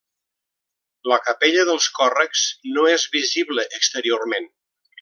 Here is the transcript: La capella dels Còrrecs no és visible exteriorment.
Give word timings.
La 1.11 1.19
capella 1.27 1.65
dels 1.71 1.89
Còrrecs 1.99 2.47
no 2.79 2.87
és 2.95 3.07
visible 3.19 3.67
exteriorment. 3.81 4.51